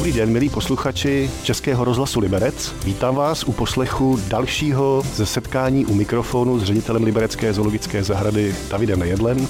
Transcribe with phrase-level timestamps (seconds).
[0.00, 2.74] Dobrý den, milí posluchači Českého rozhlasu Liberec.
[2.84, 8.98] Vítám vás u poslechu dalšího ze setkání u mikrofonu s ředitelem Liberecké zoologické zahrady Davidem
[8.98, 9.48] Nejedlem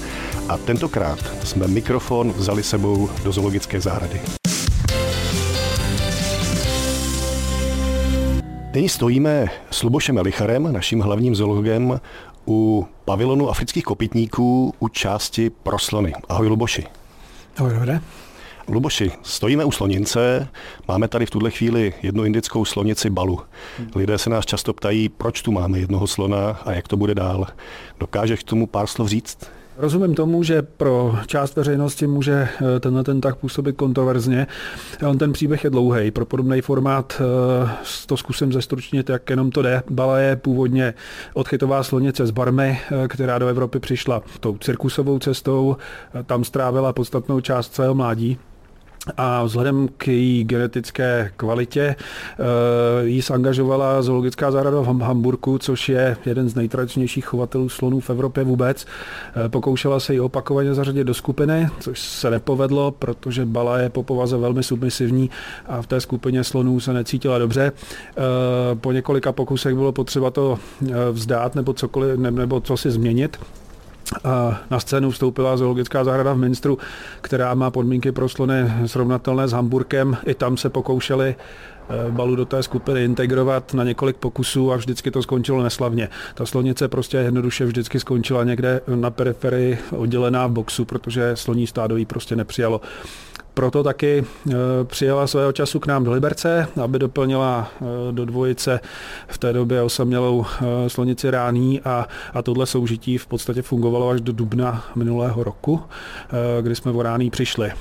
[0.49, 4.21] a tentokrát jsme mikrofon vzali sebou do zoologické zahrady.
[8.75, 12.01] Nyní stojíme s Lubošem Elicharem, naším hlavním zoologem,
[12.47, 16.13] u pavilonu afrických kopytníků u části proslony.
[16.29, 16.87] Ahoj Luboši.
[17.57, 18.01] Ahoj, dobré.
[18.71, 20.49] Luboši, stojíme u slonince,
[20.89, 23.41] máme tady v tuhle chvíli jednu indickou slonici balu.
[23.95, 27.47] Lidé se nás často ptají, proč tu máme jednoho slona a jak to bude dál.
[28.01, 29.51] Dokážeš k tomu pár slov říct?
[29.77, 32.33] Rozumím tomu, že pro část veřejnosti může
[32.77, 34.47] eh, tenhle ten tak působit kontroverzně.
[35.09, 36.11] On ten příběh je dlouhý.
[36.11, 37.71] Pro podobný formát eh,
[38.07, 39.83] to zkusím zestručnit, jak jenom to jde.
[39.91, 40.95] Bala je původně
[41.35, 45.77] odchytová slonice z Barmy, eh, která do Evropy přišla tou cirkusovou cestou.
[46.27, 48.39] Tam strávila podstatnou část svého mládí
[49.17, 51.97] a vzhledem k její genetické kvalitě
[52.39, 52.47] uh,
[53.07, 58.45] jí zangažovala zoologická zahrada v Hamburgu, což je jeden z nejtradičnějších chovatelů slonů v Evropě
[58.45, 58.85] vůbec.
[58.85, 64.03] Uh, pokoušela se ji opakovaně zařadit do skupiny, což se nepovedlo, protože Bala je po
[64.03, 65.31] povaze velmi submisivní
[65.67, 67.73] a v té skupině slonů se necítila dobře.
[67.73, 70.59] Uh, po několika pokusech bylo potřeba to
[71.13, 73.39] vzdát nebo cokoliv, nebo co si změnit.
[74.71, 76.79] Na scénu vstoupila zoologická zahrada v Minstru,
[77.21, 80.17] která má podmínky pro slony srovnatelné s Hamburkem.
[80.27, 85.11] I tam se pokoušeli eh, balu do té skupiny integrovat na několik pokusů a vždycky
[85.11, 86.09] to skončilo neslavně.
[86.35, 91.97] Ta slonice prostě jednoduše vždycky skončila někde na periferii oddělená v boxu, protože sloní stádo
[91.97, 92.81] jí prostě nepřijalo
[93.55, 98.81] proto taky eh, přijela svého času k nám do Liberce, aby doplnila eh, do dvojice
[99.29, 104.21] v té době osamělou eh, slonici rání a, a tohle soužití v podstatě fungovalo až
[104.21, 105.81] do dubna minulého roku,
[106.61, 107.73] kdy jsme o rání přišli.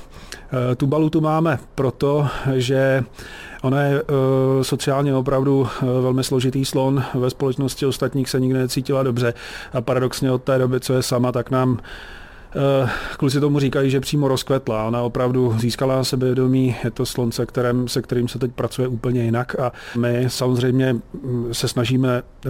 [0.78, 3.04] Tu balu tu máme proto, že
[3.62, 4.04] Ona je
[4.62, 7.04] sociálně opravdu velmi složitý slon.
[7.14, 9.34] Ve společnosti ostatních se nikdy necítila dobře
[9.74, 11.80] a paradoxně od té doby, co je sama, tak nám
[13.18, 14.88] kluci tomu říkají, že přímo rozkvetla.
[14.88, 19.60] Ona opravdu získala sebevědomí, je to slunce, kterém, se kterým se teď pracuje úplně jinak
[19.60, 22.50] a my samozřejmě mm, se snažíme, eh,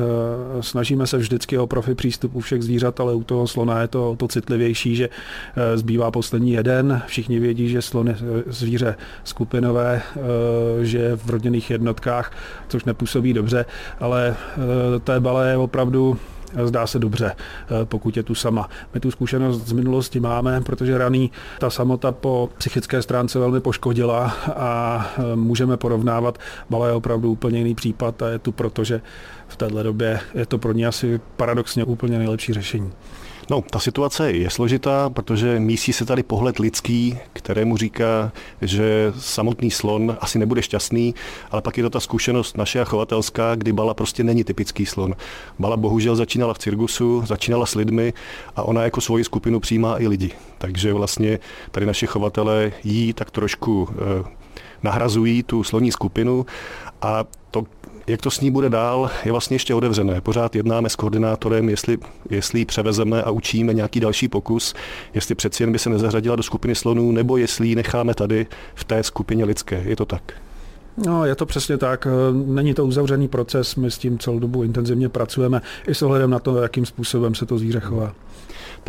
[0.62, 4.16] snažíme se vždycky o profi přístup u všech zvířat, ale u toho slona je to
[4.18, 7.02] to citlivější, že eh, zbývá poslední jeden.
[7.08, 8.16] Všichni vědí, že slon je
[8.48, 10.02] zvíře skupinové,
[10.82, 12.32] že je v rodinných jednotkách,
[12.68, 13.66] což nepůsobí dobře,
[14.00, 14.36] ale
[15.04, 16.18] té bale je opravdu
[16.64, 18.70] zdá se dobře, eh, pokud je tu sama.
[18.94, 24.34] My tu zkušenost z minulosti máme, protože raný ta samota po psychické stránce velmi poškodila
[24.56, 26.38] a eh, můžeme porovnávat.
[26.70, 29.02] Bala je opravdu úplně jiný případ a je tu proto, že
[29.48, 32.92] v této době je to pro ně asi paradoxně úplně nejlepší řešení.
[33.50, 39.72] No, ta situace je složitá, protože mísí se tady pohled lidský, kterému říká, že samotný
[39.72, 41.16] slon asi nebude šťastný,
[41.52, 45.16] ale pak je to ta zkušenost naše a chovatelská, kdy Bala prostě není typický slon.
[45.60, 48.14] Bala bohužel začínala v cirkusu, začínala s lidmi
[48.56, 50.32] a ona jako svoji skupinu přijímá i lidi.
[50.58, 51.40] Takže vlastně
[51.72, 54.24] tady naši chovatelé jí tak trošku eh,
[54.84, 56.46] nahrazují tu sloní skupinu
[57.02, 57.64] a to
[58.10, 60.22] jak to s ní bude dál, je vlastně ještě otevřené.
[60.22, 61.98] Pořád jednáme s koordinátorem, jestli,
[62.30, 64.74] jestli ji převezeme a učíme nějaký další pokus,
[65.14, 68.84] jestli přeci jen by se nezařadila do skupiny slonů, nebo jestli ji necháme tady v
[68.84, 69.84] té skupině lidské.
[69.86, 70.34] Je to tak?
[71.06, 72.08] No, je to přesně tak.
[72.46, 76.40] Není to uzavřený proces, my s tím celou dobu intenzivně pracujeme i s ohledem na
[76.40, 78.14] to, jakým způsobem se to zvíře chová.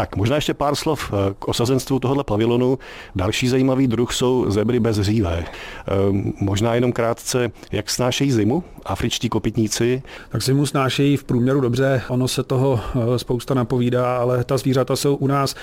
[0.00, 2.78] Tak možná ještě pár slov eh, k osazenstvu tohoto pavilonu.
[3.14, 5.44] Další zajímavý druh jsou zebry bez hřívé.
[5.44, 5.92] Eh,
[6.40, 10.02] možná jenom krátce, jak snášejí zimu afričtí kopytníci?
[10.28, 14.96] Tak zimu snášejí v průměru dobře, ono se toho eh, spousta napovídá, ale ta zvířata
[14.96, 15.54] jsou u nás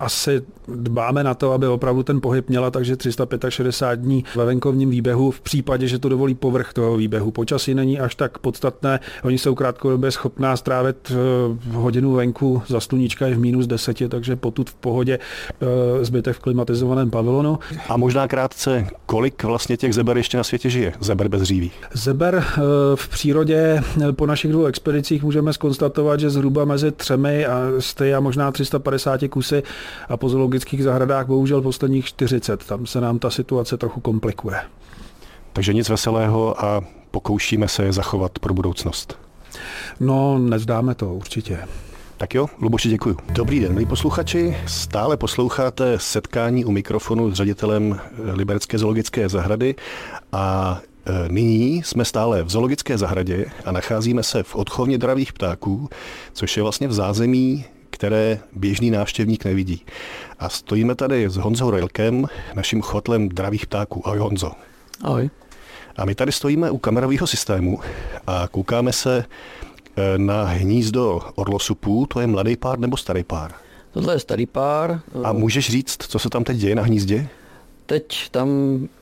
[0.00, 5.30] asi dbáme na to, aby opravdu ten pohyb měla, takže 365 dní ve venkovním výběhu
[5.30, 7.30] v případě, že to dovolí povrch toho výběhu.
[7.30, 9.00] Počasí není až tak podstatné.
[9.22, 14.36] Oni jsou krátkodobě schopná strávit eh, hodinu venku, za sluníčka je v minus deseti, takže
[14.36, 17.58] potud v pohodě eh, zbytek v klimatizovaném pavilonu.
[17.88, 20.92] A možná krátce, kolik vlastně těch zeber ještě na světě žije?
[21.00, 21.70] Zeber bez dříví?
[21.92, 22.60] Zeber eh,
[22.94, 23.82] v přírodě
[24.12, 29.20] po našich dvou expedicích můžeme skonstatovat, že zhruba mezi třemi a sty a možná 350
[29.28, 29.62] kusy
[30.08, 32.64] a po zoologických zahradách bohužel posledních 40.
[32.66, 34.60] Tam se nám ta situace trochu komplikuje.
[35.52, 39.18] Takže nic veselého a pokoušíme se je zachovat pro budoucnost.
[40.00, 41.58] No, nezdáme to určitě.
[42.16, 43.16] Tak jo, Luboši, děkuji.
[43.32, 44.56] Dobrý den, milí posluchači.
[44.66, 48.00] Stále posloucháte setkání u mikrofonu s ředitelem
[48.32, 49.74] Liberecké zoologické zahrady
[50.32, 55.88] a e, Nyní jsme stále v zoologické zahradě a nacházíme se v odchovně dravých ptáků,
[56.32, 57.64] což je vlastně v zázemí
[58.04, 59.82] které běžný návštěvník nevidí.
[60.38, 64.06] A stojíme tady s Honzou Rojlkem, naším chotlem dravých ptáků.
[64.06, 64.52] Ahoj Honzo.
[65.02, 65.30] Ahoj.
[65.96, 67.80] A my tady stojíme u kamerového systému
[68.26, 69.24] a koukáme se
[69.96, 72.06] eh, na hnízdo orlosupů.
[72.06, 73.54] To je mladý pár nebo starý pár?
[73.92, 75.00] Tohle je starý pár.
[75.24, 77.28] A můžeš říct, co se tam teď děje na hnízdě?
[77.86, 78.48] Teď tam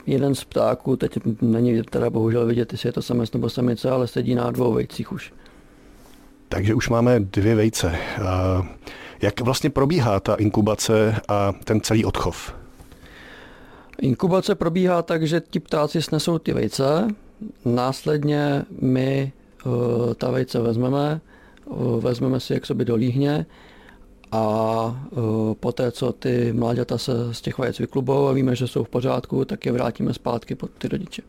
[0.07, 4.07] jeden z ptáků, teď není teda bohužel vidět, jestli je to samec nebo samice, ale
[4.07, 5.33] sedí na dvou vejcích už.
[6.53, 7.97] Takže už máme dvě vejce.
[9.23, 12.55] Jak vlastně probíhá ta inkubace a ten celý odchov?
[14.01, 17.09] Inkubace probíhá tak, že ti ptáci snesou ty vejce,
[17.65, 23.47] následně my eh, ta vejce vezmeme, eh, vezmeme si je k sobě do líhně
[24.33, 28.85] a uh, poté, co ty mláďata se z těch vajec vyklubou a víme, že jsou
[28.85, 31.23] v pořádku, tak je vrátíme zpátky pod ty rodiče.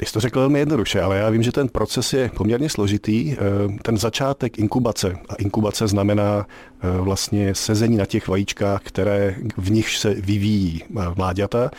[0.00, 3.36] Ty jsi to řekl velmi jednoduše, ale já vím, že ten proces je poměrně složitý.
[3.82, 6.46] Ten začátek inkubace, a inkubace znamená
[6.82, 10.84] vlastně sezení na těch vajíčkách, které v nich se vyvíjí
[11.16, 11.70] mláďata,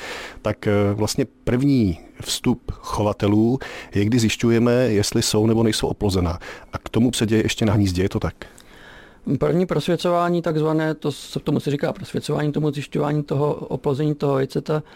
[0.41, 3.59] tak vlastně první vstup chovatelů
[3.95, 6.39] je, kdy zjišťujeme, jestli jsou nebo nejsou oplozená.
[6.73, 8.35] A k tomu se děje ještě na hnízdě, je to tak?
[9.39, 14.83] První prosvěcování, takzvané, to se tomu se říká prosvěcování, tomu zjišťování toho oplození toho vejceta,
[14.85, 14.91] eh,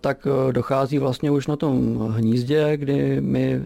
[0.00, 3.62] tak eh, dochází vlastně už na tom hnízdě, kdy my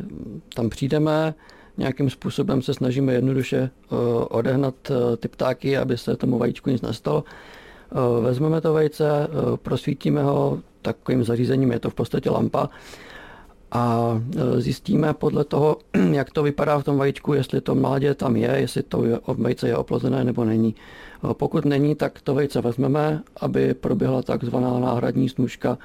[0.54, 1.34] tam přijdeme,
[1.78, 3.96] nějakým způsobem se snažíme jednoduše eh,
[4.28, 4.75] odehnat
[5.16, 7.25] ty ptáky, aby se tomu vajíčku nic nestalo.
[8.20, 9.28] Vezmeme to vejce,
[9.62, 12.69] prosvítíme ho takovým zařízením, je to v podstatě lampa,
[13.72, 15.76] a e, zjistíme podle toho,
[16.12, 19.76] jak to vypadá v tom vajíčku, jestli to mládě tam je, jestli to vejce je
[19.76, 20.75] oplozené nebo není.
[21.31, 25.78] E, pokud není, tak to vejce vezmeme, aby proběhla takzvaná náhradní snužka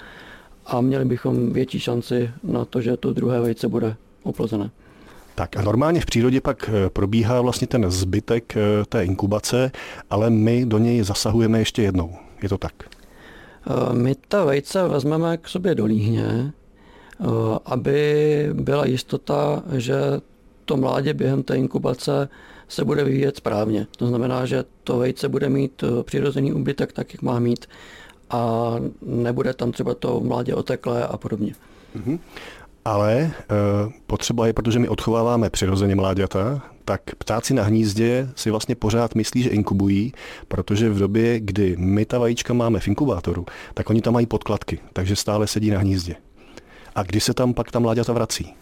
[0.66, 4.70] a měli bychom větší šanci na to, že to druhé vejce bude oplozené.
[5.36, 8.56] Tak a normálně v přírodě pak e, probíhá vlastně ten zbytek
[8.90, 9.72] té inkubace,
[10.10, 12.16] ale my do něj zasahujeme ještě jednou.
[12.44, 12.74] Je to tak?
[13.94, 16.54] My ta vejce vezmeme k sobě do líhně,
[17.66, 19.96] aby byla jistota, že
[20.66, 22.30] to mládě během té inkubace
[22.68, 23.88] se bude vyvíjet správně.
[23.98, 27.66] To znamená, že to vejce bude mít eh, přirozený úbytek tak, jak má mít
[28.30, 31.54] a nebude tam třeba to mládě oteklé a podobně.
[31.98, 32.20] Mm-hmm.
[32.86, 33.32] Ale e,
[34.08, 39.44] potřeba je, protože my odchováváme přirozeně mláďata, tak ptáci na hnízdě si vlastně pořád myslí,
[39.44, 40.14] že inkubují,
[40.48, 44.80] protože v době, kdy my ta vajíčka máme v inkubátoru, tak oni tam mají podkladky,
[44.94, 46.16] takže stále sedí na hnízdě.
[46.96, 48.54] A kdy se tam pak ta mláďata vrací?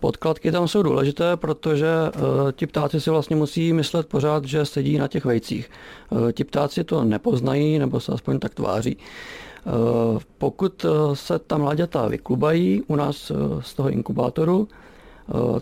[0.00, 4.98] Podkladky tam jsou důležité, protože uh, ti ptáci si vlastně musí myslet pořád, že sedí
[4.98, 5.70] na těch vejcích.
[6.10, 8.96] Uh, ti ptáci to nepoznají, nebo se aspoň tak tváří.
[8.96, 14.68] Uh, pokud se ta mláďata vyklubají u nás z toho inkubátoru,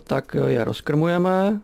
[0.03, 1.61] tak je rozkrmujeme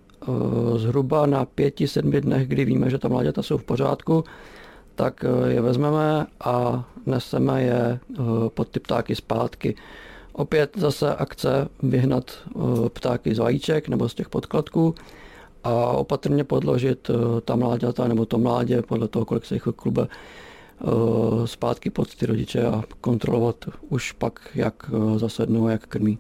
[0.75, 4.23] zhruba na pěti, sedmi dnech, kdy víme, že ta mláďata jsou v pořádku,
[4.95, 7.99] tak je vezmeme a neseme je
[8.47, 9.75] pod ty ptáky zpátky.
[10.33, 14.95] Opět zase akce vyhnat eh, ptáky z vajíček nebo z těch podkladků
[15.63, 20.07] a opatrně podložit eh, ta mláďata nebo to mládě podle toho, kolik se jich klube
[20.07, 20.87] eh,
[21.47, 26.17] zpátky pod ty rodiče a kontrolovat už pak, jak zasednou, jak krmí.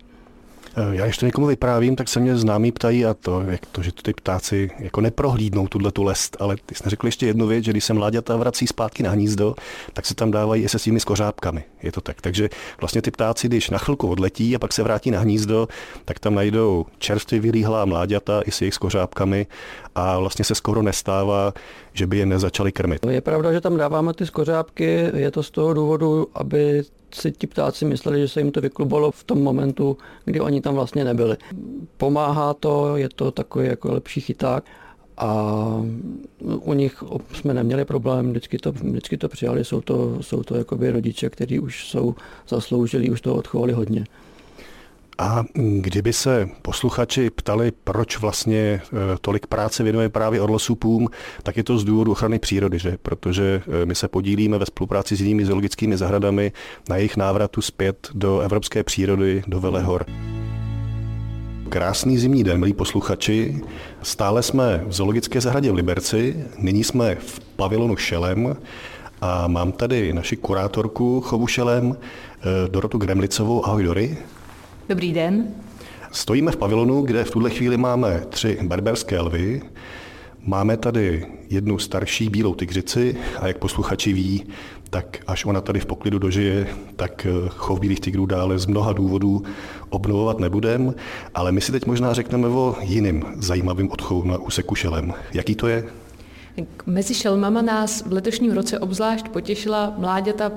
[0.75, 3.91] Eh, já ještě někomu vyprávím, tak se mě známí ptají a to, jak to, že
[3.91, 7.71] ty ptáci jako neprohlídnou tuhle tu lest, ale ty jsi neřekl ještě jednu věc, že
[7.71, 9.55] když se mláďata vrací zpátky na hnízdo,
[9.93, 11.63] tak se tam dávají i se svými skořápkami.
[11.83, 12.21] Je to tak.
[12.21, 15.67] Takže vlastně ty ptáci, když na chvilku odletí a pak se vrátí na hnízdo,
[16.05, 19.47] tak tam najdou čerstvě vylíhlá mláďata i s jejich skořápkami
[19.95, 21.53] a vlastně se skoro nestává,
[21.93, 23.05] že by je nezačali krmit.
[23.09, 26.83] Je pravda, že tam dáváme ty skořápky, je to z toho důvodu, aby
[27.15, 30.75] si ti ptáci mysleli, že se jim to vyklubalo v tom momentu, kdy oni tam
[30.75, 31.37] vlastně nebyli.
[31.97, 34.63] Pomáhá to, je to takový jako lepší chyták
[35.17, 35.65] a
[36.41, 37.03] u nich
[37.33, 41.59] jsme neměli problém, vždycky to, vždycky to přijali, jsou to, jsou to jakoby rodiče, kteří
[41.59, 42.15] už jsou
[42.47, 44.05] zasloužili, už to odchovali hodně.
[45.21, 48.81] A kdyby se posluchači ptali, proč vlastně e,
[49.21, 51.07] tolik práce věnuje právě orlosupům,
[51.43, 52.97] tak je to z důvodu ochrany přírody, že?
[53.01, 56.51] protože e, my se podílíme ve spolupráci s jinými zoologickými zahradami
[56.89, 60.05] na jejich návratu zpět do evropské přírody, do Velehor.
[61.69, 63.61] Krásný zimní den, milí posluchači.
[64.01, 68.55] Stále jsme v zoologické zahradě v Liberci, nyní jsme v pavilonu Šelem
[69.21, 73.65] a mám tady naši kurátorku chovu Šelem, e, Dorotu Gremlicovou.
[73.65, 74.17] Ahoj Dory.
[74.91, 75.47] Dobrý den.
[76.11, 79.61] Stojíme v pavilonu, kde v tuhle chvíli máme tři berberské lvy.
[80.45, 84.43] Máme tady jednu starší bílou tygřici a jak posluchači ví,
[84.89, 88.93] tak až ona tady v poklidu dožije, tak eh, chov bílých tigrů dále z mnoha
[88.93, 89.43] důvodů
[89.89, 90.95] obnovovat nebudem,
[91.33, 95.13] ale my si teď možná řekneme o jiným zajímavým odchovu na úseku šelem.
[95.33, 95.83] Jaký to je?
[96.85, 100.51] Mezi šelmama nás v letošním roce obzvlášť potěšila mláďata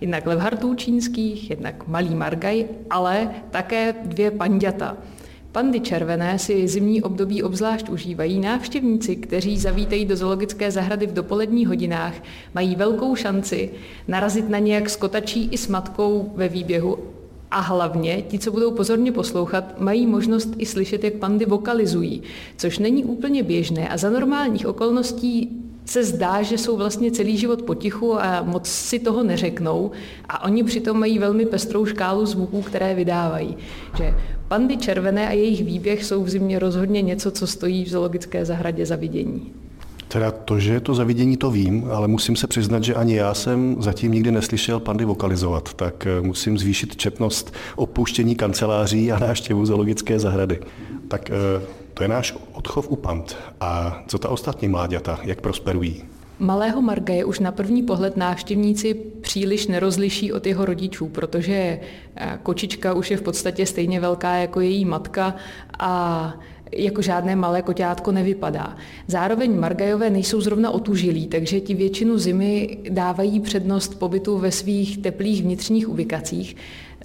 [0.00, 4.96] jednak levhartů čínských, jednak malý margaj, ale také dvě panděta.
[5.52, 8.40] Pandy červené si zimní období obzvlášť užívají.
[8.40, 12.14] Návštěvníci, kteří zavítají do zoologické zahrady v dopoledních hodinách,
[12.54, 13.70] mají velkou šanci
[14.08, 16.98] narazit na ně jak s kotačí i s matkou ve výběhu
[17.50, 22.22] a hlavně ti, co budou pozorně poslouchat, mají možnost i slyšet, jak pandy vokalizují,
[22.56, 27.62] což není úplně běžné a za normálních okolností se zdá, že jsou vlastně celý život
[27.62, 29.90] potichu a moc si toho neřeknou
[30.28, 33.56] a oni přitom mají velmi pestrou škálu zvuků, které vydávají.
[33.96, 34.14] Že
[34.48, 38.86] pandy červené a jejich výběh jsou v zimě rozhodně něco, co stojí v zoologické zahradě
[38.86, 39.52] za vidění.
[40.08, 43.34] Teda to, že je to zavidění, to vím, ale musím se přiznat, že ani já
[43.34, 49.66] jsem zatím nikdy neslyšel pandy vokalizovat, tak eh, musím zvýšit četnost opuštění kanceláří a návštěvu
[49.66, 50.60] zoologické zahrady.
[51.08, 53.36] Tak eh, to je náš odchov u pand.
[53.60, 56.02] A co ta ostatní mláďata, jak prosperují?
[56.38, 61.80] Malého Margaje už na první pohled návštěvníci příliš nerozliší od jeho rodičů, protože
[62.16, 65.36] eh, kočička už je v podstatě stejně velká jako její matka
[65.78, 66.34] a
[66.72, 68.76] jako žádné malé koťátko nevypadá.
[69.06, 75.42] Zároveň Margajové nejsou zrovna otužilí, takže ti většinu zimy dávají přednost pobytu ve svých teplých
[75.42, 76.56] vnitřních ubikacích.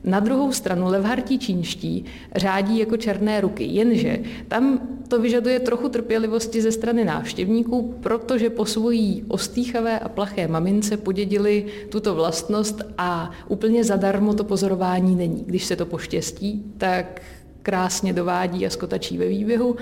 [0.05, 6.61] Na druhou stranu levhartí čínští řádí jako černé ruky, jenže tam to vyžaduje trochu trpělivosti
[6.61, 13.83] ze strany návštěvníků, protože po svojí ostýchavé a plaché mamince podědili tuto vlastnost a úplně
[13.83, 15.43] zadarmo to pozorování není.
[15.47, 17.21] Když se to poštěstí, tak
[17.61, 19.75] krásně dovádí a skotačí ve výběhu,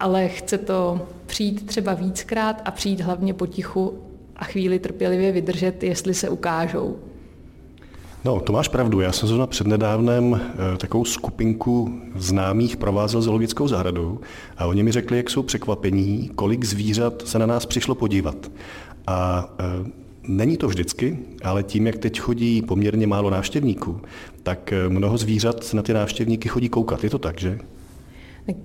[0.00, 3.98] ale chce to přijít třeba víckrát a přijít hlavně potichu
[4.36, 6.96] a chvíli trpělivě vydržet, jestli se ukážou.
[8.24, 9.00] No, to máš pravdu.
[9.00, 14.20] Já jsem zrovna přednedávnem eh, takovou skupinku známých provázel zoologickou zahradou
[14.56, 18.50] a oni mi řekli, jak jsou překvapení, kolik zvířat se na nás přišlo podívat.
[19.06, 19.98] A e,
[20.28, 24.00] Není to vždycky, ale tím, jak teď chodí poměrně málo návštěvníků,
[24.42, 27.04] tak eh, mnoho zvířat se na ty návštěvníky chodí koukat.
[27.04, 27.58] Je to tak, že?
[28.46, 28.56] Tak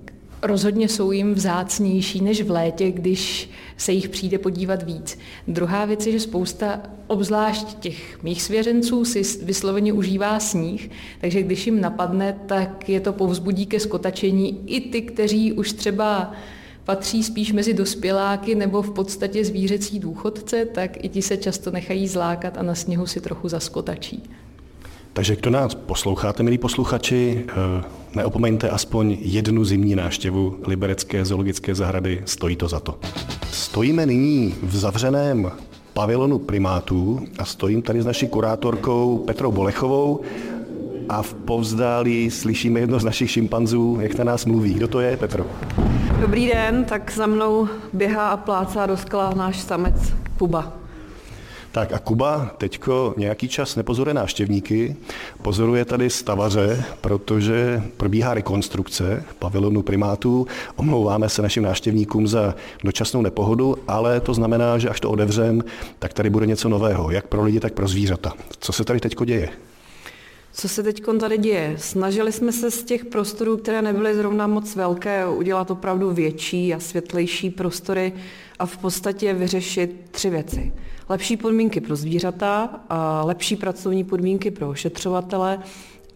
[0.46, 5.18] rozhodně jsou jim vzácnější než v létě, když se jich přijde podívat víc.
[5.48, 11.66] Druhá věc je, že spousta, obzvlášť těch mých svěřenců, si vysloveně užívá sníh, takže když
[11.66, 16.32] jim napadne, tak je to povzbudí ke skotačení i ty, kteří už třeba
[16.84, 22.08] patří spíš mezi dospěláky nebo v podstatě zvířecí důchodce, tak i ti se často nechají
[22.08, 24.22] zlákat a na sněhu si trochu zaskotačí.
[25.14, 32.22] Takže kdo nás posloucháte, milí posluchači, eh, neopomeňte aspoň jednu zimní návštěvu Liberecké zoologické zahrady,
[32.24, 32.98] stojí to za to.
[33.50, 35.52] Stojíme nyní v zavřeném
[35.92, 40.20] pavilonu primátů a stojím tady s naší kurátorkou Petrou Bolechovou
[41.08, 44.74] a v povzdálí slyšíme jedno z našich šimpanzů, jak na nás mluví.
[44.74, 45.46] Kdo to je, Petro?
[46.20, 50.83] Dobrý den, tak za mnou běhá a plácá do skla náš samec Kuba.
[51.74, 54.96] Tak a Kuba teďko nějaký čas nepozoruje návštěvníky,
[55.42, 60.46] pozoruje tady stavaře, protože probíhá rekonstrukce pavilonu primátů.
[60.76, 62.54] Omlouváme se našim návštěvníkům za
[62.84, 65.64] dočasnou nepohodu, ale to znamená, že až to odevřem,
[65.98, 68.32] tak tady bude něco nového, jak pro lidi, tak pro zvířata.
[68.58, 69.48] Co se tady teďko děje?
[70.56, 71.74] Co se teď tady děje?
[71.78, 76.80] Snažili jsme se z těch prostorů, které nebyly zrovna moc velké, udělat opravdu větší a
[76.80, 78.12] světlejší prostory
[78.58, 80.72] a v podstatě vyřešit tři věci.
[81.08, 85.58] Lepší podmínky pro zvířata, a lepší pracovní podmínky pro ošetřovatele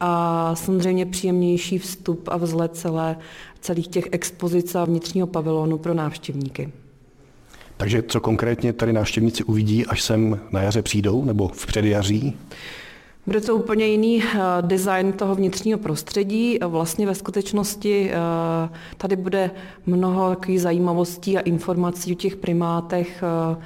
[0.00, 3.16] a samozřejmě příjemnější vstup a vzhled celé,
[3.61, 6.73] celých těch expozic a vnitřního pavilonu pro návštěvníky.
[7.76, 12.37] Takže co konkrétně tady návštěvníci uvidí, až sem na jaře přijdou nebo v předjaří?
[13.28, 16.58] Bude to úplně jiný eh, design toho vnitřního prostředí.
[16.66, 19.50] Vlastně ve skutečnosti eh, tady bude
[19.87, 23.56] mnoho takových zajímavostí a informací o těch primátech, eh,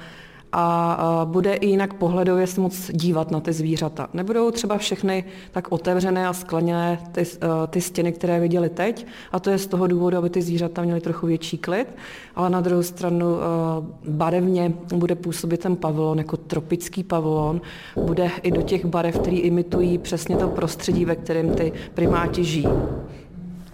[0.53, 4.07] a bude i jinak pohledově se moc dívat na ty zvířata.
[4.13, 9.39] Nebudou třeba všechny tak otevřené a skleněné ty, eh, ty stěny, které viděli teď, a
[9.39, 11.87] to je z toho důvodu, aby ty zvířata měly trochu větší klid,
[12.35, 17.61] ale na druhou stranu eh, barevně bude působit ten pavilon jako tropický pavilon,
[17.95, 22.67] bude i do těch barev, které imitují přesně to prostředí, ve kterém ty primáti žijí.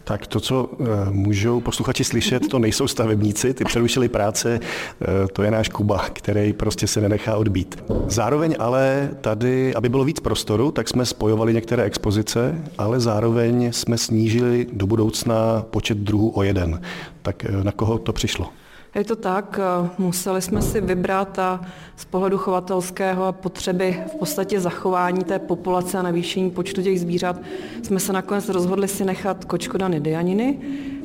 [0.10, 5.44] Tak to, co eh, můžou posluchači slyšet, to nejsou stavebníci, ty přerušili práce, eh, to
[5.44, 7.84] je náš Kuba, který prostě se nenechá odbít.
[8.08, 13.98] Zároveň ale tady, aby bylo víc prostoru, tak jsme spojovali některé expozice, ale zároveň jsme
[13.98, 16.82] snížili do budoucna počet druhů o jeden.
[17.22, 18.50] Tak eh, na koho to přišlo?
[18.96, 21.62] Je to tak, eh, museli jsme si vybrat a
[21.96, 27.36] z pohledu chovatelského a potřeby v podstatě zachování té populace a navýšení počtu těch zvířat
[27.84, 30.58] jsme se nakonec rozhodli si nechat kočkodany dianiny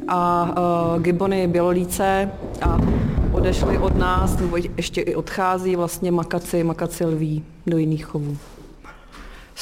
[0.09, 0.51] a
[0.97, 2.31] uh, gibony bělolíce
[2.63, 2.79] a
[3.33, 8.37] odešli od nás, nebo ještě i odchází vlastně makaci, makaci lví do jiných chovů.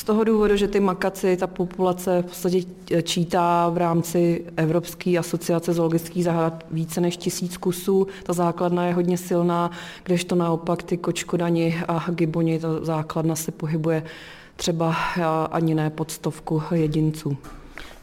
[0.03, 2.63] Z toho důvodu, že ty makaci, ta populace v podstatě
[3.03, 9.19] čítá v rámci Evropské asociace zoologických zahrad více než tisíc kusů, ta základna je hodně
[9.19, 9.71] silná,
[10.05, 14.03] kdežto naopak ty kočkodani a giboni, ta základna se pohybuje
[14.57, 14.93] třeba
[15.53, 17.37] ani ne pod stovku jedinců.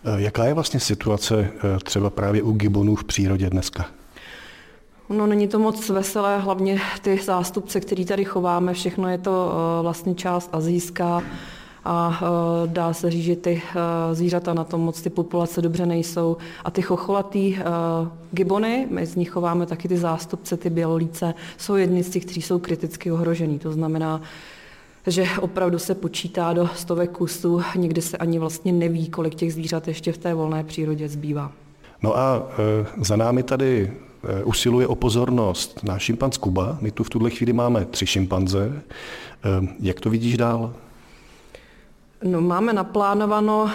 [0.04, 1.52] Eh, jaká je vlastně situace
[1.84, 3.86] třeba právě u gibonů v přírodě dneska?
[5.10, 10.16] No, není to moc veselé, hlavně ty zástupce, který tady chováme, všechno je to vlastně
[10.16, 11.24] část azijská
[11.86, 12.22] a
[12.66, 13.62] dá se říct, že ty
[14.12, 16.38] zvířata na tom moc ty populace dobře nejsou.
[16.66, 17.58] A ty chocholatý
[18.32, 22.42] gibony, my z nich chováme taky ty zástupce, ty bělolíce, jsou jedny z těch, kteří
[22.42, 23.60] jsou kriticky ohrožený.
[23.60, 24.22] To znamená,
[25.08, 29.88] že opravdu se počítá do stovek kusů, někdy se ani vlastně neví, kolik těch zvířat
[29.88, 31.52] ještě v té volné přírodě zbývá.
[32.04, 32.48] No a
[33.02, 33.94] za námi tady
[34.44, 36.78] usiluje o pozornost náš šimpanz Kuba.
[36.82, 38.82] My tu v tuhle chvíli máme tři šimpanze.
[39.80, 40.74] Jak to vidíš dál?
[42.24, 43.70] No, máme naplánováno,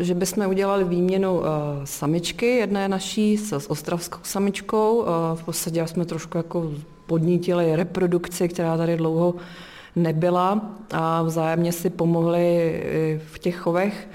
[0.00, 1.48] e, že bychom udělali výměnu e,
[1.84, 5.04] samičky, jedné naší s ostravskou samičkou.
[5.04, 6.72] E, v podstatě jsme trošku jako
[7.06, 9.34] podnítili reprodukci, která tady dlouho
[9.96, 10.60] nebyla
[10.90, 12.82] a vzájemně si pomohli
[13.26, 14.08] v těch chovech.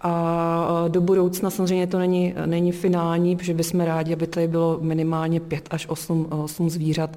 [0.00, 5.40] A do budoucna samozřejmě to není, není finální, protože bychom rádi, aby tady bylo minimálně
[5.40, 7.10] 5 až 8, 8 zvířat,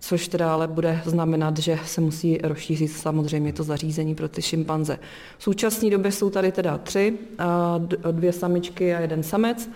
[0.00, 4.98] což teda ale bude znamenat, že se musí rozšířit samozřejmě to zařízení pro ty šimpanze.
[5.38, 7.18] V současné době jsou tady teda tři,
[8.10, 9.70] dvě samičky a jeden samec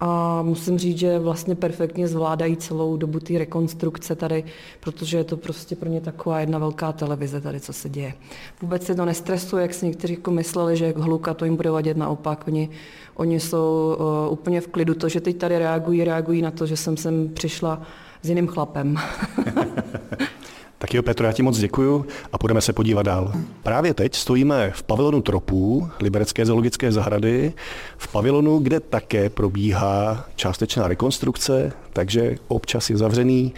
[0.00, 4.44] a musím říct, že vlastně perfektně zvládají celou dobu té rekonstrukce tady,
[4.80, 8.14] protože je to prostě pro ně taková jedna velká televize tady, co se děje.
[8.62, 11.96] Vůbec se to nestresuje, jak si někteří jako mysleli, že hluka to jim bude vadit
[11.96, 12.44] naopak.
[12.46, 12.68] Oni,
[13.14, 13.96] oni jsou
[14.26, 14.94] uh, úplně v klidu.
[14.94, 17.82] To, že teď tady reagují, reagují na to, že jsem sem přišla
[18.22, 18.96] s jiným chlapem.
[20.84, 23.32] Tak jo, Petro, já ti moc děkuju a půjdeme se podívat dál.
[23.62, 27.52] Právě teď stojíme v pavilonu tropů Liberecké zoologické zahrady,
[27.96, 33.54] v pavilonu, kde také probíhá částečná rekonstrukce, takže občas je zavřený,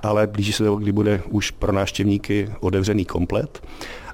[0.00, 3.62] ale blíží se to, kdy bude už pro návštěvníky otevřený komplet.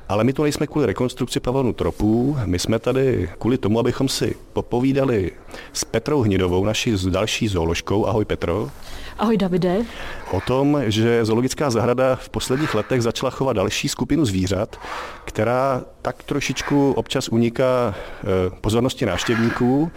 [0.08, 4.34] Ale my tu nejsme kvůli rekonstrukci pavilonu tropů, my jsme tady kvůli tomu, abychom si
[4.52, 5.30] popovídali
[5.72, 8.06] s Petrou Hnidovou, naší další zooložkou.
[8.06, 8.70] Ahoj Petro.
[9.18, 9.84] Ahoj Davide.
[10.30, 14.76] O tom, že zoologická zahrada v posledních letech začala chovat další skupinu zvířat,
[15.24, 18.24] která tak trošičku občas uniká eh,
[18.60, 19.90] pozornosti návštěvníků,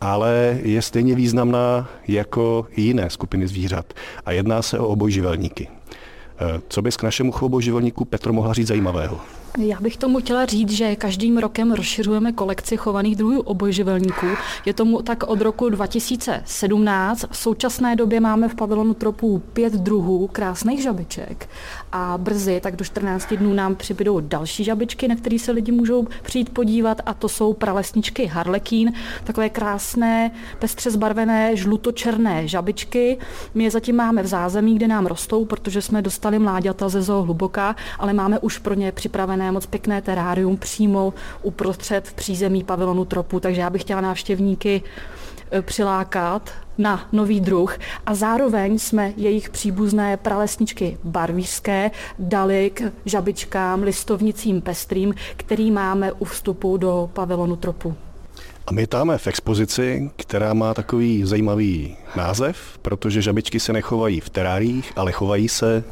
[0.00, 3.94] ale je stejně významná jako jiné skupiny zvířat.
[4.26, 5.68] A jedná se o obojživelníky.
[6.40, 9.20] Eh, co bys k našemu obojživelníku Petro mohla říct zajímavého?
[9.58, 14.26] Já bych tomu chtěla říct, že každým rokem rozšiřujeme kolekci chovaných druhů obojživelníků.
[14.64, 17.24] Je tomu tak od roku 2017.
[17.30, 21.48] V současné době máme v pavilonu tropů pět druhů krásných žabiček
[21.92, 26.06] a brzy, tak do 14 dnů nám přibydou další žabičky, na které se lidi můžou
[26.22, 28.92] přijít podívat a to jsou pralesničky harlekín,
[29.24, 33.18] takové krásné, pestře zbarvené žlutočerné žabičky.
[33.54, 37.22] My je zatím máme v zázemí, kde nám rostou, protože jsme dostali mláďata ze zoo
[37.22, 42.64] hluboká, ale máme už pro ně připravené připravené moc pěkné terárium přímo uprostřed v přízemí
[42.64, 44.82] pavilonu tropu, takže já bych chtěla návštěvníky
[45.52, 53.82] e, přilákat na nový druh a zároveň jsme jejich příbuzné pralesničky barvířské dali k žabičkám,
[53.82, 57.94] listovnicím pestrým, který máme u vstupu do pavilonu tropu.
[58.66, 64.30] A my táme v expozici, která má takový zajímavý název, protože žabičky se nechovají v
[64.30, 65.84] teráriích, ale chovají se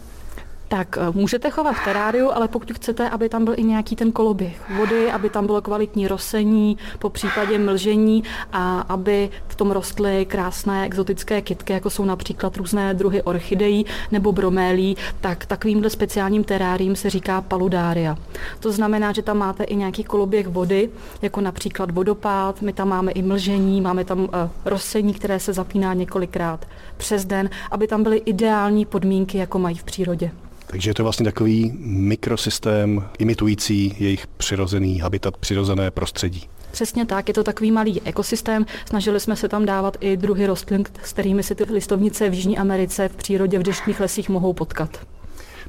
[0.69, 4.71] tak eh, můžete chovat teráriu, ale pokud chcete, aby tam byl i nějaký ten koloběh
[4.77, 10.87] vody, aby tam bylo kvalitní rosení, po případě mlžení a aby v tom rostly krásné
[10.87, 17.11] exotické kytky, jako jsou například různé druhy orchidejí nebo bromélí, tak takovýmhle speciálním teráriím se
[17.11, 18.17] říká paludária.
[18.61, 20.91] To znamená, že tam máte i nějaký koloběh vody,
[21.23, 24.29] jako například vodopád, my tam máme i mlžení, máme tam uh,
[24.65, 29.85] rosení, které se zapíná několikrát přes den, aby tam byly ideální podmínky, jako mají v
[29.85, 30.31] přírodě.
[30.71, 36.49] Takže je to vlastně takový mikrosystém imitující jejich přirozený habitat, přirozené prostředí.
[36.71, 38.67] Přesně tak, je to takový malý ekosystém.
[38.89, 42.59] Snažili jsme se tam dávat i druhy rostlin, s kterými si ty listovnice v Jižní
[42.59, 45.07] Americe v přírodě v deštných lesích mohou potkat.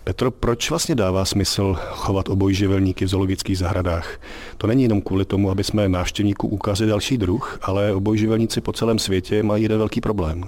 [0.03, 4.19] Petro, proč vlastně dává smysl chovat obojživelníky v zoologických zahradách?
[4.57, 8.99] To není jenom kvůli tomu, aby jsme návštěvníků ukázali další druh, ale obojživelníci po celém
[8.99, 10.43] světě mají jeden velký problém.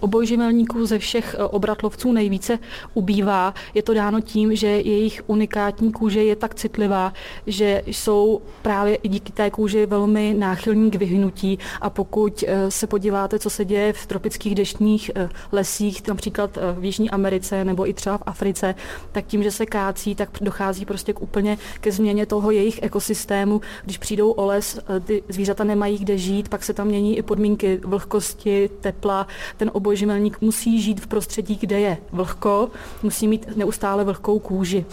[0.00, 2.58] Obojživelníků ze všech obratlovců nejvíce
[2.94, 3.54] ubývá.
[3.74, 7.12] Je to dáno tím, že jejich unikátní kůže je tak citlivá,
[7.46, 13.38] že jsou právě i díky té kůži velmi náchylní k vyhnutí a pokud se podíváte,
[13.38, 15.10] co se děje v tropických deštních
[15.52, 18.74] lesích, například v Jižní Americe nebo i třeba v Africe,
[19.12, 23.60] tak tím, že se kácí, tak dochází prostě k úplně ke změně toho jejich ekosystému.
[23.84, 27.22] Když přijdou o les, eh, ty zvířata nemají kde žít, pak se tam mění i
[27.22, 29.26] podmínky vlhkosti, tepla.
[29.60, 32.70] Ten obojživelník musí žít v prostředí, kde je vlhko,
[33.02, 34.84] musí mít neustále vlhkou kůži.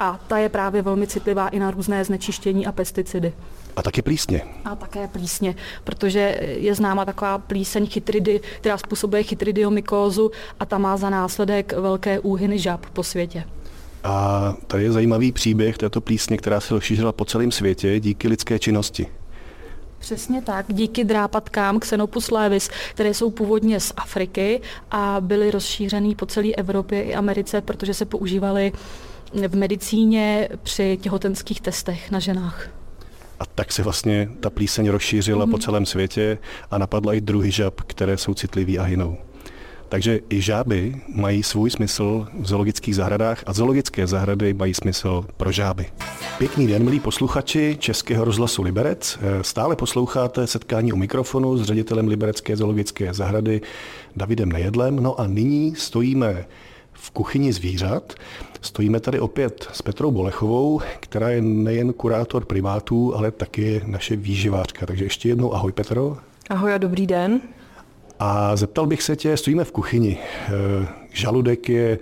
[0.00, 3.32] A ta je právě velmi citlivá i na různé znečištění a pesticidy.
[3.76, 4.42] A taky plísně.
[4.64, 5.54] A také plísně,
[5.84, 12.20] protože je známa taková plíseň chytridy, která způsobuje chytridiomykózu a ta má za následek velké
[12.20, 13.44] úhyny žab po světě.
[14.04, 18.58] A tady je zajímavý příběh této plísně, která se rozšířila po celém světě díky lidské
[18.58, 19.06] činnosti.
[20.08, 26.26] Přesně tak, díky drápatkám Xenopus levis, které jsou původně z Afriky a byly rozšířený po
[26.26, 28.72] celé Evropě i Americe, protože se používaly
[29.48, 32.70] v medicíně při těhotenských testech na ženách.
[33.40, 35.50] A tak se vlastně ta plíseň rozšířila mm-hmm.
[35.50, 35.62] po mhm.
[35.62, 36.38] celém světě
[36.70, 39.16] a napadla i druhy žab, které jsou citlivý a hynou.
[39.88, 45.52] Takže i žáby mají svůj smysl v zoologických zahradách a zoologické zahrady mají smysl pro
[45.52, 45.86] žáby.
[46.38, 49.18] Pěkný den, milí posluchači Českého rozhlasu Liberec.
[49.42, 53.60] Stále posloucháte setkání u mikrofonu s ředitelem Liberecké zoologické zahrady
[54.16, 54.96] Davidem Nejedlem.
[54.96, 56.46] No a nyní stojíme
[56.92, 58.14] v kuchyni zvířat.
[58.60, 64.86] Stojíme tady opět s Petrou Bolechovou, která je nejen kurátor primátů, ale taky naše výživářka.
[64.86, 66.16] Takže ještě jednou ahoj Petro.
[66.50, 67.40] Ahoj a dobrý den.
[68.18, 70.18] A zeptal bych se tě, stojíme v kuchyni.
[70.18, 71.98] Eh, žaludek je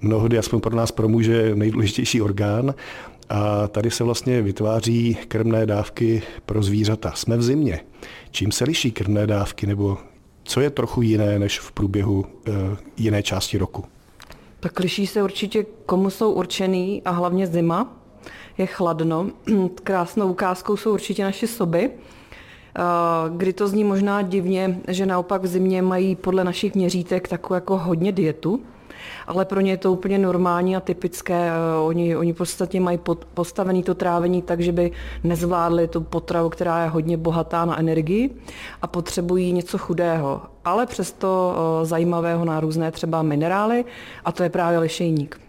[0.00, 2.74] mnohdy, aspoň pro nás, pro muže, nejdůležitější orgán.
[3.28, 7.12] A tady se vlastně vytváří krmné dávky pro zvířata.
[7.14, 7.80] Jsme v zimě.
[8.30, 9.98] Čím se liší krmné dávky, nebo
[10.44, 12.54] co je trochu jiné než v průběhu uh,
[12.96, 13.84] jiné části roku?
[14.60, 17.96] Tak liší se určitě, komu jsou určený a hlavně zima.
[18.58, 19.30] Je chladno.
[19.84, 21.90] Krásnou ukázkou jsou určitě naše soby,
[23.36, 27.78] kdy to zní možná divně, že naopak v zimě mají podle našich měřítek takovou jako
[27.78, 28.60] hodně dietu,
[29.26, 31.50] ale pro ně je to úplně normální a typické.
[31.84, 32.98] Oni, oni v podstatě mají
[33.34, 34.92] postavený to trávení tak, že by
[35.24, 38.30] nezvládli tu potravu, která je hodně bohatá na energii
[38.82, 43.84] a potřebují něco chudého, ale přesto zajímavého na různé třeba minerály
[44.24, 45.40] a to je právě lišejník.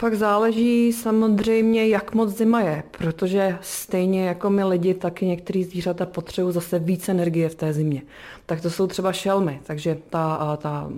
[0.00, 6.06] Pak záleží samozřejmě, jak moc zima je, protože stejně jako my lidi, taky některý zvířata
[6.06, 8.02] potřebují zase víc energie v té zimě.
[8.46, 10.90] Tak to jsou třeba šelmy, takže ta, ta,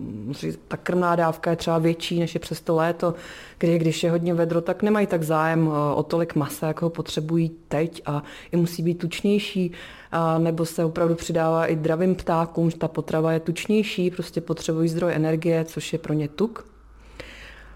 [0.68, 3.14] ta krmná dávka je třeba větší než je přes to léto,
[3.58, 7.50] kdy když je hodně vedro, tak nemají tak zájem o tolik masa, jak ho potřebují
[7.68, 9.72] teď a i musí být tučnější,
[10.12, 14.88] a nebo se opravdu přidává i dravým ptákům, že ta potrava je tučnější, prostě potřebují
[14.88, 16.69] zdroj energie, což je pro ně tuk.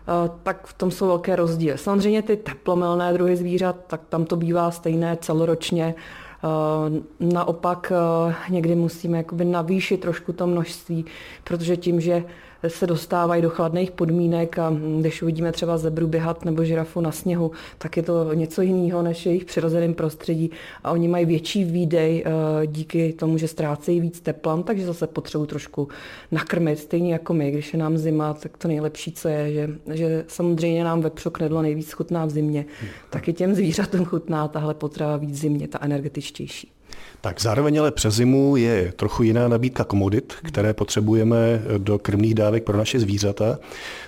[0.08, 1.78] Eh, tak v tom jsou velké rozdíly.
[1.78, 5.94] Samozřejmě ty teplomilné druhy zvířat, tak tam to bývá stejné celoročně.
[5.94, 11.04] Eh, naopak eh, někdy musíme jakoby navýšit trošku to množství,
[11.44, 12.24] protože tím, že
[12.68, 17.50] se dostávají do chladných podmínek a když uvidíme třeba zebru běhat nebo žirafu na sněhu,
[17.78, 20.50] tak je to něco jiného než jejich přirozeném prostředí.
[20.84, 25.48] A oni mají větší výdej eh, díky tomu, že ztrácejí víc tepla, takže zase potřebují
[25.48, 25.88] trošku
[26.32, 30.24] nakrmit, stejně jako my, když je nám zima, tak to nejlepší, co je, že, že
[30.28, 32.64] samozřejmě nám vepřoknedlo nejvíc chutná v zimě,
[33.10, 36.74] tak i těm zvířatům chutná tahle potrava víc v zimě, ta energetičtější.
[37.20, 42.64] Tak zároveň ale přes zimu je trochu jiná nabídka komodit, které potřebujeme do krmných dávek
[42.64, 43.58] pro naše zvířata,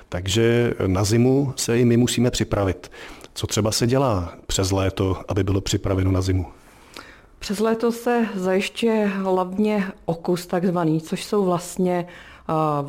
[0.08, 2.90] takže na zimu se i my musíme připravit.
[3.34, 6.46] Co třeba se dělá přes léto, aby bylo připraveno na zimu?
[7.38, 12.06] Přes léto se zajišťuje hlavně okus takzvaný, což jsou vlastně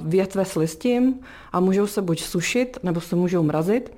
[0.03, 1.19] větve s listím
[1.51, 3.91] a můžou se buď sušit, nebo se můžou mrazit.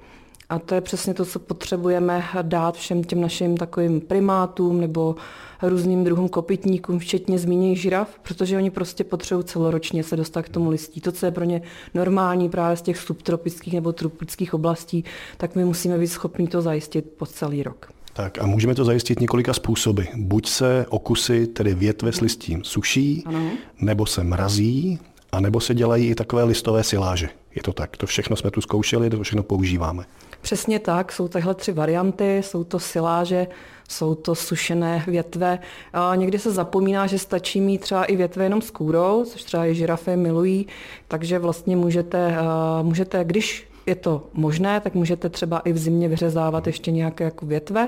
[0.50, 5.16] A to je přesně to, co potřebujeme dát všem těm našim takovým primátům nebo
[5.62, 10.70] různým druhům kopytníkům, včetně zmíněných žiraf, protože oni prostě potřebují celoročně se dostat k tomu
[10.70, 11.02] listí.
[11.02, 11.62] To, co je pro ně
[11.94, 15.04] normální právě z těch subtropických nebo tropických oblastí,
[15.38, 17.92] tak my musíme být schopni to zajistit po celý rok.
[18.14, 20.04] Tak a můžeme to zajistit několika způsoby.
[20.16, 23.52] Buď se okusy, tedy větve s listím, suší, ano.
[23.82, 25.00] nebo se mrazí,
[25.32, 27.30] a nebo se dělají i takové listové siláže.
[27.56, 30.06] Je to tak, to všechno jsme tu zkoušeli, to všechno používáme.
[30.42, 33.48] Přesně tak, jsou tahle tři varianty, jsou to siláže,
[33.90, 35.60] jsou to sušené větve.
[35.94, 39.66] A někdy se zapomíná, že stačí mít třeba i větve jenom s kůrou, což třeba
[39.66, 40.68] i žirafy milují,
[41.08, 42.38] takže vlastně můžete,
[42.82, 47.46] můžete když je to možné, tak můžete třeba i v zimě vyřezávat ještě nějaké jako
[47.46, 47.88] větve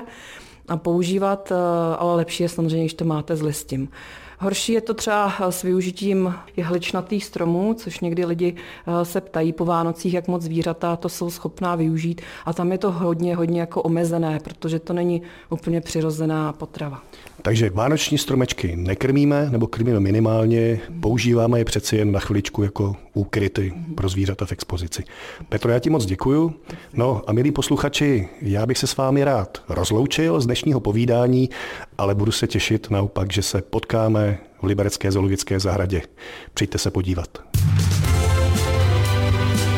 [0.68, 1.52] a používat,
[1.98, 3.88] ale lepší je samozřejmě, když to máte s listím.
[4.42, 8.54] Horší je to třeba s využitím jehličnatých stromů, což někdy lidi
[9.02, 12.20] se ptají po Vánocích, jak moc zvířata to jsou schopná využít.
[12.44, 17.02] A tam je to hodně, hodně jako omezené, protože to není úplně přirozená potrava.
[17.42, 23.74] Takže vánoční stromečky nekrmíme, nebo krmíme minimálně, používáme je přeci jen na chviličku jako úkryty
[23.94, 25.04] pro zvířata v expozici.
[25.48, 26.54] Petro, já ti moc děkuju.
[26.94, 31.50] No a milí posluchači, já bych se s vámi rád rozloučil z dnešního povídání,
[31.98, 36.02] ale budu se těšit naopak, že se potkáme v Liberecké zoologické zahradě.
[36.54, 37.28] Přijďte se podívat.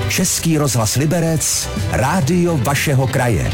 [0.09, 3.53] Český rozhlas Liberec, rádio vašeho kraje.